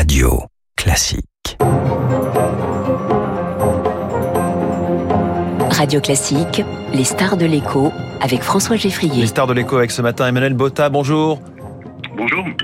[0.00, 0.44] Radio
[0.76, 1.58] Classique.
[5.72, 7.90] Radio Classique, les stars de l'écho
[8.20, 9.20] avec François Geffrier.
[9.20, 11.40] Les stars de l'écho avec ce matin Emmanuel Botta, bonjour.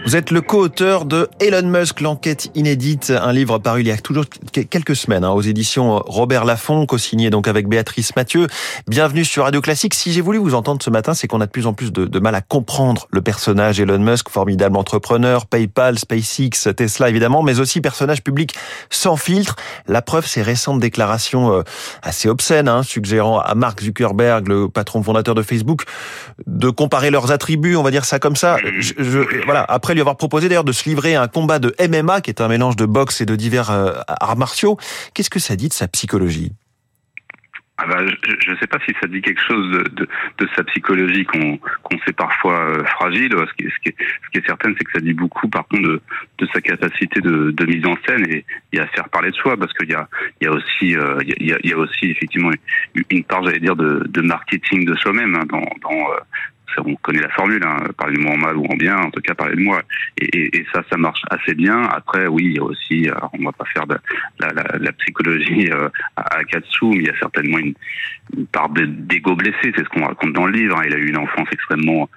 [0.07, 3.97] Vous êtes le co-auteur de Elon Musk, l'enquête inédite, un livre paru il y a
[3.97, 8.49] toujours quelques semaines hein, aux éditions Robert Laffont, co-signé donc avec Béatrice Mathieu.
[8.87, 9.95] Bienvenue sur Radio Classique.
[9.95, 12.05] Si j'ai voulu vous entendre ce matin, c'est qu'on a de plus en plus de,
[12.05, 17.59] de, mal à comprendre le personnage Elon Musk, formidable entrepreneur, PayPal, SpaceX, Tesla évidemment, mais
[17.59, 18.55] aussi personnage public
[18.91, 19.57] sans filtre.
[19.89, 21.63] La preuve, ces récentes déclarations euh,
[22.03, 25.85] assez obscènes, hein, suggérant à Mark Zuckerberg, le patron fondateur de Facebook,
[26.47, 28.59] de comparer leurs attributs, on va dire ça comme ça.
[28.79, 31.75] Je, je, voilà, après lui avoir proposé d'ailleurs de se livrer à un combat de
[31.81, 34.77] MMA, qui est un mélange de boxe et de divers euh, arts martiaux,
[35.15, 36.53] qu'est-ce que ça dit de sa psychologie?
[37.77, 41.59] Ah bah, je ne sais pas si ça dit quelque chose de, sa psychologie qu'on
[42.07, 43.35] sait parfois euh, fragile.
[43.35, 46.01] Ce qui, est, certain, c'est que ça dit beaucoup, par contre,
[46.39, 49.73] de, sa capacité de, mise en scène et, et, à faire parler de soi, parce
[49.73, 50.09] qu'il y a,
[50.45, 52.51] euh, aussi effectivement
[53.11, 55.65] une part, j'allais dire, de, marketing de soi-même hein, dans,
[56.79, 59.21] on connaît la formule, hein, parlez de moi en mal ou en bien, en tout
[59.21, 59.83] cas parlez de moi.
[60.21, 61.83] Et, et, et, ça, ça marche assez bien.
[61.83, 63.97] Après, oui, il y a aussi, alors on va pas faire de
[64.41, 67.75] la, la, la psychologie euh, à, à Katsu, mais il y a certainement une,
[68.37, 70.79] une part d'ego blessé, c'est ce qu'on raconte dans le livre.
[70.79, 70.85] Hein.
[70.87, 72.09] Il a eu une enfance extrêmement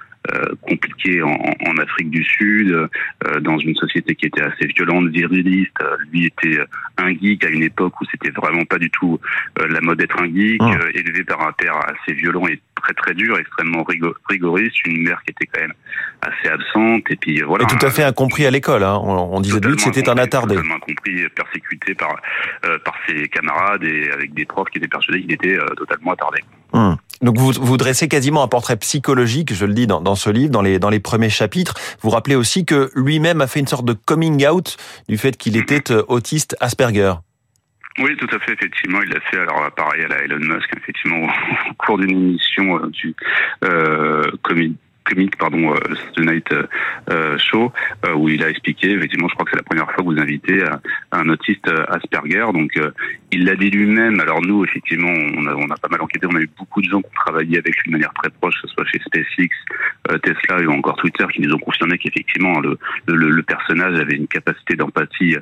[0.61, 5.77] compliqué en, en, Afrique du Sud, euh, dans une société qui était assez violente, viriliste.
[6.11, 6.59] lui était
[6.97, 9.19] un geek à une époque où c'était vraiment pas du tout
[9.59, 10.71] euh, la mode d'être un geek, oh.
[10.93, 13.85] élevé par un père assez violent et très très dur, extrêmement
[14.29, 15.73] rigoriste, une mère qui était quand même
[16.21, 17.63] assez absente et puis voilà.
[17.63, 18.83] Et tout à fait incompris à l'école.
[18.83, 18.99] Hein.
[19.03, 20.55] On, on, disait de lui que c'était un attardé.
[20.55, 22.15] Totalement incompris, persécuté par
[22.83, 26.39] par ses camarades et avec des profs qui étaient persuadés qu'il était totalement attardé.
[26.73, 26.97] Hum.
[27.21, 30.61] Donc vous, vous dressez quasiment un portrait psychologique, je le dis dans, ce livre, dans
[30.61, 31.75] les, dans les premiers chapitres.
[32.01, 34.77] Vous rappelez aussi que lui-même a fait une sorte de coming out
[35.09, 37.13] du fait qu'il était euh, autiste Asperger.
[37.99, 39.39] Oui, tout à fait, effectivement, il l'a fait.
[39.39, 41.25] Alors, pareil à la Elon Musk, effectivement,
[41.69, 43.15] au cours d'une émission euh, du
[43.63, 44.21] euh,
[45.39, 46.53] pardon euh, Night
[47.09, 47.71] euh, Show
[48.15, 50.63] où il a expliqué effectivement je crois que c'est la première fois que vous invitez
[51.11, 52.77] un autiste Asperger donc
[53.31, 56.35] il l'a dit lui-même alors nous effectivement on a, on a pas mal enquêté on
[56.35, 58.67] a eu beaucoup de gens qui ont travaillé avec lui de manière très proche que
[58.67, 59.49] ce soit chez SpaceX
[60.23, 62.77] Tesla ou encore Twitter qui nous ont confirmé qu'effectivement le,
[63.07, 65.35] le, le, personnage avait une capacité d'empathie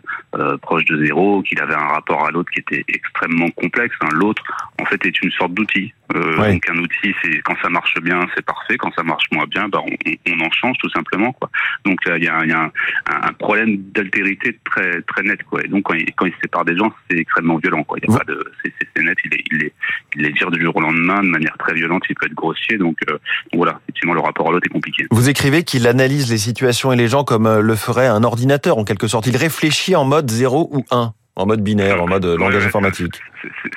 [0.62, 4.09] proche de zéro qu'il avait un rapport à l'autre qui était extrêmement complexe hein.
[4.13, 4.44] l'autre
[4.81, 6.53] en fait est une sorte d'outil euh, ouais.
[6.53, 8.78] Donc un outil, c'est quand ça marche bien, c'est parfait.
[8.78, 11.34] Quand ça marche moins bien, bah, on, on en change tout simplement.
[11.34, 11.50] Quoi.
[11.85, 12.72] Donc il y a, y a un,
[13.07, 15.41] un, problème d'altérité très très net.
[15.44, 15.63] Quoi.
[15.63, 17.75] Et donc quand il, quand il se sépare des gens, c'est extrêmement violent.
[17.84, 17.97] Quoi.
[18.02, 19.18] Il y a pas de, c'est net.
[19.24, 19.74] Il les, il les,
[20.16, 22.03] il les tire du jour au lendemain de manière très violente.
[22.09, 22.78] Il peut être grossier.
[22.78, 25.06] Donc, euh, donc voilà, effectivement, le rapport à l'autre est compliqué.
[25.12, 28.78] Vous écrivez qu'il analyse les situations et les gens comme euh, le ferait un ordinateur
[28.78, 29.28] en quelque sorte.
[29.28, 33.22] Il réfléchit en mode 0 ou 1 en mode binaire, en mode ouais, langage informatique.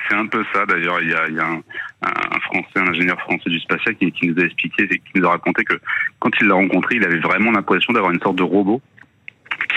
[0.07, 1.01] C'est un peu ça d'ailleurs.
[1.01, 1.61] Il y a, il y a un,
[2.03, 5.31] un, Français, un ingénieur français du spatial qui, qui nous a expliqué, qui nous a
[5.31, 5.75] raconté que
[6.19, 8.81] quand il l'a rencontré, il avait vraiment l'impression d'avoir une sorte de robot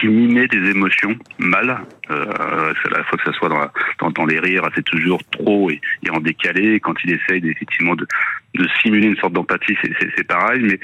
[0.02, 1.80] qui mimait des émotions mal.
[2.10, 3.60] Euh, la fois que ce soit dans,
[4.00, 6.80] dans, dans les rires, c'est toujours trop et, et, en décalé.
[6.80, 8.06] Quand il essaye effectivement de,
[8.54, 9.76] de simuler une sorte d'empathie,
[10.16, 10.60] c'est pareil.
[10.62, 10.80] Mais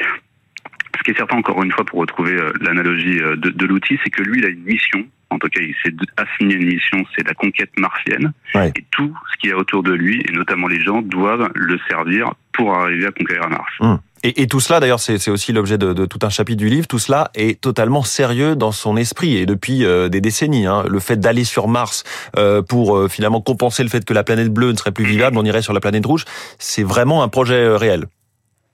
[0.96, 3.98] ce qui est certain, encore une fois, pour retrouver euh, l'analogie euh, de, de l'outil,
[4.04, 7.04] c'est que lui, il a une mission en tout cas il s'est assigné une mission,
[7.16, 8.32] c'est la conquête martienne.
[8.54, 8.72] Ouais.
[8.76, 12.32] Et tout ce qui est autour de lui, et notamment les gens, doivent le servir
[12.52, 13.72] pour arriver à conquérir Mars.
[13.80, 13.98] Hum.
[14.24, 16.88] Et, et, tout cela, d'ailleurs, c'est aussi l'objet de, de, tout un chapitre du livre,
[16.88, 20.66] tout cela est totalement sérieux dans son esprit, et depuis euh, des décennies.
[20.66, 20.82] Hein.
[20.88, 22.02] Le fait d'aller sur Mars
[22.36, 25.38] euh, pour euh, finalement compenser le fait que la planète bleue ne serait plus vivable,
[25.38, 26.24] on irait sur la planète rouge,
[26.58, 28.06] c'est vraiment un projet réel.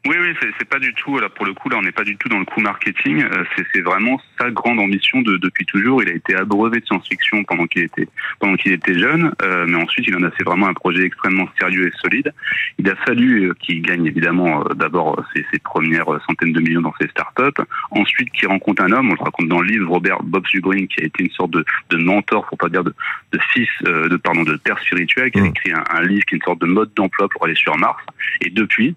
[0.06, 2.14] Oui, oui, c'est pas du tout, là, pour le coup, là, on n'est pas du
[2.18, 3.22] tout dans le coup marketing.
[3.22, 6.02] Euh, c'est vraiment sa grande ambition de, depuis toujours.
[6.02, 8.06] Il a été abreuvé de science-fiction pendant qu'il était,
[8.38, 11.48] pendant qu'il était jeune, euh, mais ensuite, il en a fait vraiment un projet extrêmement
[11.58, 12.34] sérieux et solide.
[12.78, 16.82] Il a fallu euh, qu'il gagne, évidemment, euh, d'abord ses, ses, premières centaines de millions
[16.82, 17.62] dans ses startups.
[17.90, 21.00] Ensuite, qu'il rencontre un homme, on le raconte dans le livre, Robert Bob Zubrin, qui
[21.00, 22.94] a été une sorte de, de mentor, pour pas dire de,
[23.32, 26.34] de fils, euh, de, pardon, de père spirituel, qui a écrit un, un livre qui
[26.34, 28.02] est une sorte de mode d'emploi pour aller sur Mars.
[28.42, 28.94] Et depuis,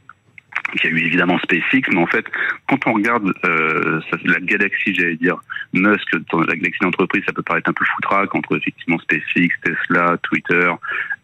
[0.75, 2.25] il y a eu évidemment SpaceX, mais en fait,
[2.67, 5.37] quand on regarde euh, la galaxie, j'allais dire,
[5.73, 10.17] Musk, dans la galaxie d'entreprise, ça peut paraître un peu foutraque entre effectivement SpaceX, Tesla,
[10.23, 10.71] Twitter,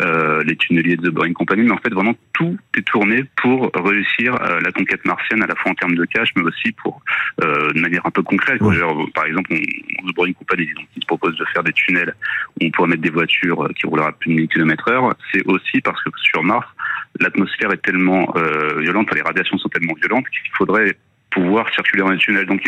[0.02, 3.72] euh, les tunneliers de The Boring Company, mais en fait, vraiment, tout est tourné pour
[3.76, 7.02] réussir euh, la conquête martienne, à la fois en termes de cash, mais aussi pour,
[7.44, 8.62] euh, de manière un peu concrète.
[8.62, 12.14] Genre, par exemple, on, The Boring Company, donc, qui se propose de faire des tunnels
[12.60, 15.46] où on pourrait mettre des voitures qui rouleraient à plus de 1000 km heure, c'est
[15.46, 16.68] aussi parce que sur Mars,
[17.20, 20.96] l'atmosphère est tellement euh, violente, les radiations sont tellement violentes qu'il faudrait
[21.32, 22.46] pouvoir circuler dans les tunnels.
[22.46, 22.62] Donc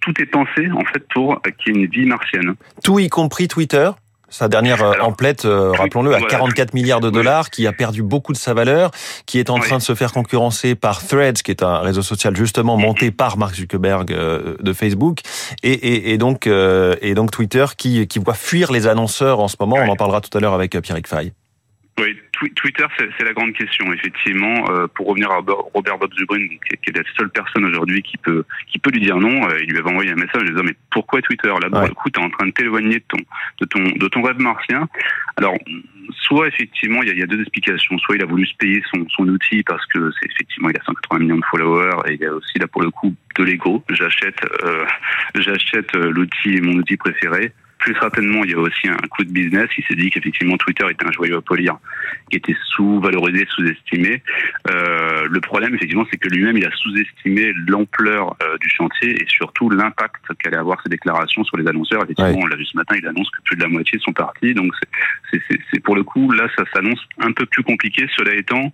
[0.00, 2.54] tout est pensé en fait pour qu'il y ait une vie martienne.
[2.82, 3.90] Tout y compris Twitter
[4.32, 8.32] sa dernière euh, emplette, euh, rappelons-le, à 44 milliards de dollars, qui a perdu beaucoup
[8.32, 8.90] de sa valeur,
[9.26, 12.34] qui est en train de se faire concurrencer par Threads, qui est un réseau social
[12.34, 15.20] justement monté par Mark Zuckerberg euh, de Facebook,
[15.62, 19.56] et, et, et donc et donc Twitter qui qui voit fuir les annonceurs en ce
[19.60, 19.76] moment.
[19.76, 21.32] On en parlera tout à l'heure avec Pierre Fay.
[22.00, 22.16] Oui,
[22.56, 24.64] Twitter, c'est la grande question, effectivement.
[24.70, 25.40] Euh, pour revenir à
[25.74, 29.18] Robert Bob Zubrin, qui, est la seule personne aujourd'hui qui peut qui peut lui dire
[29.18, 31.48] non, euh, il lui avait envoyé un message en disant mais pourquoi Twitter?
[31.48, 31.90] Là, ouais.
[31.90, 33.18] coup, t'es en train de t'éloigner de ton
[33.60, 34.88] de ton de ton rêve martien.
[35.36, 35.54] Alors,
[36.22, 37.98] soit effectivement, il y, a, y, a, deux explications.
[37.98, 40.84] Soit il a voulu se payer son, son outil parce que c'est effectivement il a
[40.84, 43.84] 180 millions de followers et il y a aussi là pour le coup de l'ego.
[43.90, 44.86] J'achète euh,
[45.34, 47.52] j'achète euh, l'outil mon outil préféré
[47.82, 49.68] plus certainement, il y a aussi un coup de business.
[49.76, 51.78] Il s'est dit qu'effectivement Twitter était un joyau à polir,
[52.30, 54.22] qui était sous-valorisé, sous-estimé.
[54.70, 59.26] Euh, le problème, effectivement, c'est que lui-même, il a sous-estimé l'ampleur euh, du chantier et
[59.26, 62.04] surtout l'impact qu'allaient avoir ses déclarations sur les annonceurs.
[62.04, 64.54] Effectivement, on l'a vu ce matin, il annonce que plus de la moitié sont partis.
[64.54, 64.72] Donc,
[65.32, 68.06] c'est pour le coup, là, ça s'annonce un peu plus compliqué.
[68.16, 68.72] Cela étant,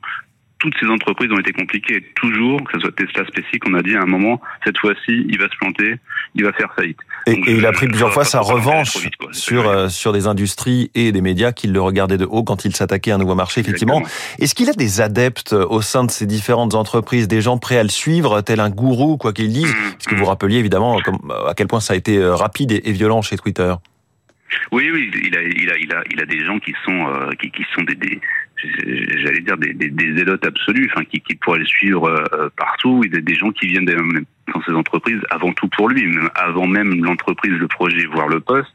[0.59, 2.05] toutes ces entreprises ont été compliquées.
[2.17, 5.39] Toujours, que ce soit Tesla spécifique, on a dit à un moment, cette fois-ci, il
[5.39, 5.97] va se planter,
[6.35, 6.99] il va faire faillite.
[7.27, 11.13] Et, et il a pris plusieurs fois sa revanche sur euh, sur des industries et
[11.13, 13.61] des médias qui le regardaient de haut quand il s'attaquait à un nouveau marché.
[13.61, 14.03] Effectivement,
[14.39, 17.83] est-ce qu'il a des adeptes au sein de ces différentes entreprises, des gens prêts à
[17.83, 19.75] le suivre, tel un gourou, quoi qu'il dise?
[19.93, 22.93] Parce que vous rappeliez évidemment comme, à quel point ça a été euh, rapide et,
[22.93, 23.75] violent chez Twitter.
[24.73, 27.31] Oui, oui, il a, il a, il a, il a des gens qui sont, euh,
[27.41, 28.21] qui, qui sont des, des
[28.63, 33.03] j'allais dire des, des, des zélotes absolus, enfin qui, qui pourraient le suivre euh, partout,
[33.05, 36.67] et des, des, gens qui viennent dans ces entreprises avant tout pour lui, même avant
[36.67, 38.73] même l'entreprise, le projet, voire le poste.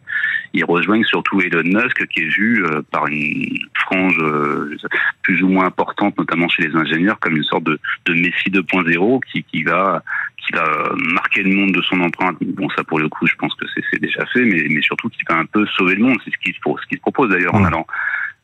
[0.54, 4.78] Ils rejoignent surtout Elon Musk, qui est vu euh, par une frange euh,
[5.24, 9.20] plus ou moins importante, notamment chez les ingénieurs, comme une sorte de, de Messi 2.0
[9.32, 10.04] qui, qui va
[10.46, 10.66] qui va
[11.14, 12.36] marquer le monde de son empreinte.
[12.42, 15.22] Bon, ça pour le coup, je pense que c'est déjà fait, mais, mais surtout qui
[15.30, 16.18] va un peu sauver le monde.
[16.26, 17.94] C'est ce qu'il ce qu'il se propose d'ailleurs en allant euh,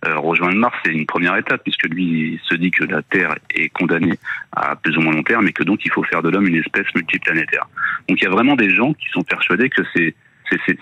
[0.06, 4.18] rejoindre Mars, c'est une première étape, puisque lui se dit que la Terre est condamnée
[4.56, 6.56] à plus ou moins long terme et que donc il faut faire de l'homme une
[6.56, 7.68] espèce multiplanétaire.
[8.07, 10.16] Donc il y a vraiment des gens qui sont persuadés que c'est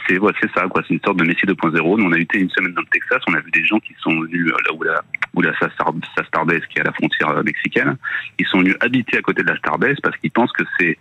[0.07, 2.49] c'est ouais, ça quoi c'est une sorte de Messie 2.0 nous on a été une
[2.49, 5.01] semaine dans le Texas on a vu des gens qui sont venus là où la
[5.33, 7.97] où la Starbase qui est à la frontière euh, mexicaine
[8.39, 10.97] ils sont venus habiter à côté de la Starbase parce qu'ils pensent que c'est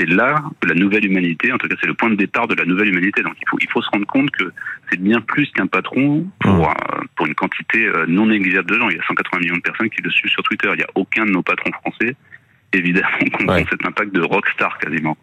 [0.00, 2.64] c'est là la nouvelle humanité, en tout cas c'est le point de départ de la
[2.64, 3.22] nouvelle humanité.
[3.22, 4.50] Donc il faut, il faut se rendre compte que
[4.90, 6.62] c'est bien plus qu'un patron pour, mmh.
[6.64, 8.88] euh, pour une quantité euh, non négligeable de gens.
[8.88, 10.68] Il y a 180 millions de personnes qui le suivent sur Twitter.
[10.72, 12.16] Il n'y a aucun de nos patrons français
[12.72, 15.16] évidemment, comprend cet impact de rockstar quasiment.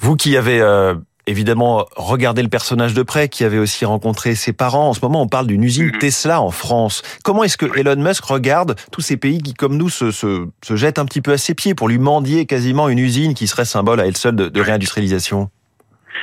[0.00, 0.94] Vous qui avez euh,
[1.28, 4.88] évidemment regarder le personnage de près, qui avait aussi rencontré ses parents.
[4.88, 5.98] En ce moment, on parle d'une usine mhm.
[5.98, 7.02] Tesla en France.
[7.24, 10.76] Comment est-ce que Elon Musk regarde tous ces pays qui, comme nous, se, se, se,
[10.76, 13.64] jettent un petit peu à ses pieds pour lui mendier quasiment une usine qui serait
[13.64, 15.50] symbole à elle seule de, de réindustrialisation?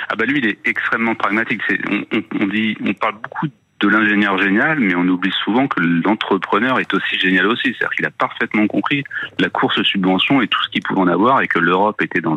[0.09, 1.61] Ah bah lui, il est extrêmement pragmatique.
[1.89, 3.47] On, on, on, dit, on parle beaucoup
[3.85, 7.67] de l'ingénieur génial, mais on oublie souvent que l'entrepreneur est aussi génial aussi.
[7.67, 9.03] C'est-à-dire qu'il a parfaitement compris
[9.39, 12.35] la course subvention et tout ce qu'il pouvait en avoir, et que l'Europe était dans,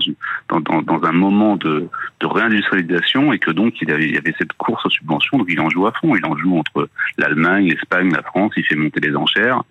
[0.50, 1.88] un moment de,
[2.22, 5.86] réindustrialisation, et que donc il y avait cette course aux subventions, donc il en joue
[5.86, 6.14] à fond.
[6.14, 9.62] Il en joue entre l'Allemagne, l'Espagne, la France, il fait monter les enchères.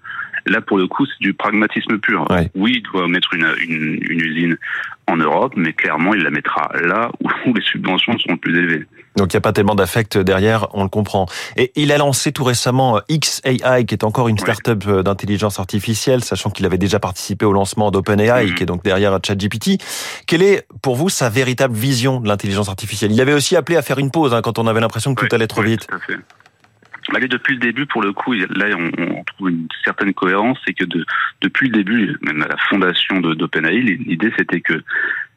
[0.45, 2.28] Là, pour le coup, c'est du pragmatisme pur.
[2.56, 4.57] Oui, il doit mettre une, une, une, usine
[5.07, 7.12] en Europe, mais clairement, il la mettra là
[7.45, 8.86] où les subventions sont plus élevées.
[9.18, 11.26] Donc il n'y a pas tellement d'affect derrière, on le comprend.
[11.56, 15.59] Et il a lancé tout récemment euh, XAI, qui est encore une start-up euh, d'intelligence
[15.59, 18.56] artificielle, sachant qu'il avait déjà participé au lancement d'OpenAI, mhm.
[18.56, 19.81] qui est donc derrière ChatGPT.
[20.28, 23.12] Quelle est pour vous sa véritable vision de l'intelligence artificielle?
[23.12, 25.35] Il avait aussi appelé à faire une pause hein, quand on avait l'impression que tout
[25.35, 25.88] allait trop vite.
[25.88, 26.18] Tout à fait.
[27.16, 30.73] Allez, depuis le début, pour le coup, là, on, on trouve une certaine cohérence, c'est
[30.73, 31.06] que de,
[31.42, 34.83] depuis le début, même à la fondation d'OpenAI, l'idée c'était que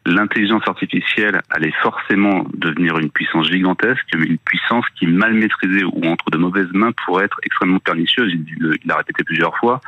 [0.07, 6.31] l'intelligence artificielle allait forcément devenir une puissance gigantesque, une puissance qui, mal maîtrisée ou entre
[6.31, 8.33] de mauvaises mains, pourrait être extrêmement pernicieuse.
[8.33, 9.81] Il, l'a répété plusieurs fois.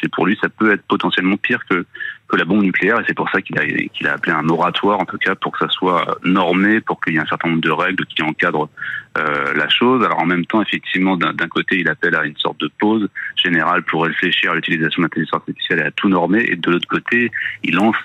[0.00, 1.84] C'est pour lui, ça peut être potentiellement pire que,
[2.28, 5.00] que la bombe nucléaire, et c'est pour ça qu'il a, qu'il a appelé un moratoire,
[5.00, 7.60] en tout cas, pour que ça soit normé, pour qu'il y ait un certain nombre
[7.60, 8.68] de règles qui encadrent
[9.18, 10.04] euh, la chose.
[10.04, 13.82] Alors en même temps, effectivement, d'un côté, il appelle à une sorte de pause générale
[13.82, 17.30] pour réfléchir à l'utilisation de l'intelligence artificielle et à tout normer, et de l'autre côté,
[17.62, 17.96] il lance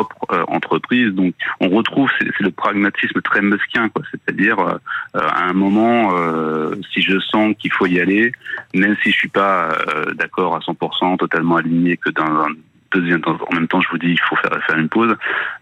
[0.00, 1.12] euh, entreprise.
[1.12, 4.02] Donc, on retrouve c'est le pragmatisme très muskien, quoi.
[4.10, 4.78] C'est-à-dire, euh,
[5.14, 8.32] à un moment, euh, si je sens qu'il faut y aller,
[8.74, 9.76] même si je suis pas
[10.14, 12.48] d'accord à 100%, totalement aligné, que dans un
[12.92, 15.16] deuxième temps, en même temps, je vous dis, il faut faire, faire une pause.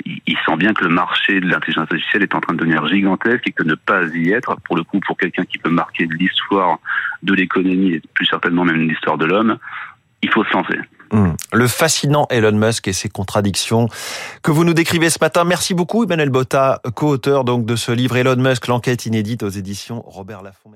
[0.05, 2.87] Il, il sent bien que le marché de l'intelligence artificielle est en train de devenir
[2.89, 6.07] gigantesque et que ne pas y être, pour le coup, pour quelqu'un qui peut marquer
[6.19, 6.79] l'histoire
[7.23, 9.59] de l'économie et plus certainement même l'histoire de l'homme,
[10.23, 10.79] il faut se lancer.
[11.13, 11.33] Mmh.
[11.53, 13.89] Le fascinant Elon Musk et ses contradictions
[14.43, 15.45] que vous nous décrivez ce matin.
[15.45, 20.03] Merci beaucoup Emmanuel Botta, co-auteur donc de ce livre Elon Musk, l'enquête inédite aux éditions
[20.07, 20.71] Robert Laffont.